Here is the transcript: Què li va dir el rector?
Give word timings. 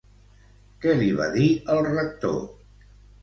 Què 0.85 0.95
li 1.01 1.09
va 1.19 1.27
dir 1.35 1.51
el 1.75 1.83
rector? 1.89 2.39